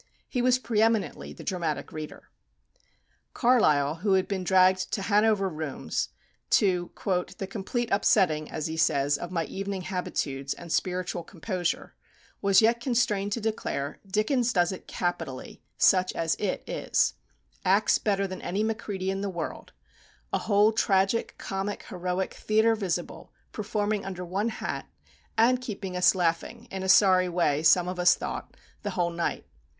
He 0.27 0.41
was 0.41 0.57
pre 0.57 0.81
eminently 0.81 1.31
the 1.31 1.43
dramatic 1.43 1.91
reader. 1.91 2.31
Carlyle, 3.35 3.97
who 3.97 4.13
had 4.13 4.27
been 4.27 4.43
dragged 4.43 4.91
to 4.93 5.03
"Hanover 5.03 5.47
Rooms," 5.47 6.09
to 6.49 6.89
"the 7.37 7.45
complete 7.47 7.89
upsetting," 7.91 8.49
as 8.49 8.65
he 8.65 8.77
says, 8.77 9.15
"of 9.19 9.29
my 9.29 9.45
evening 9.45 9.83
habitudes, 9.83 10.55
and 10.55 10.71
spiritual 10.71 11.21
composure," 11.23 11.93
was 12.41 12.63
yet 12.63 12.81
constrained 12.81 13.31
to 13.33 13.39
declare: 13.39 13.99
"Dickens 14.09 14.51
does 14.51 14.71
it 14.71 14.87
capitally, 14.87 15.61
such 15.77 16.13
as 16.13 16.33
it 16.39 16.63
is; 16.65 17.13
acts 17.63 17.99
better 17.99 18.25
than 18.25 18.41
any 18.41 18.63
Macready 18.63 19.11
in 19.11 19.21
the 19.21 19.29
world; 19.29 19.71
a 20.33 20.39
whole 20.39 20.71
tragic, 20.71 21.35
comic, 21.37 21.83
heroic, 21.83 22.33
theatre 22.33 22.73
visible, 22.73 23.31
performing 23.51 24.03
under 24.03 24.25
one 24.25 24.49
hat, 24.49 24.89
and 25.37 25.61
keeping 25.61 25.95
us 25.95 26.15
laughing 26.15 26.67
in 26.71 26.81
a 26.81 26.89
sorry 26.89 27.29
way, 27.29 27.61
some 27.61 27.87
of 27.87 27.99
us 27.99 28.15
thought 28.15 28.57
the 28.81 28.89
whole 28.97 29.11
night. 29.11 29.45